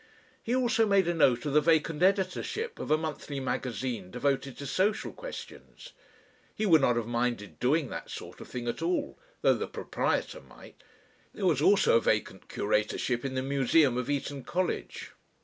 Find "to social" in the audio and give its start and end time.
4.57-5.13